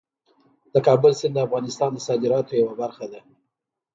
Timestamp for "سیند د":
1.19-1.39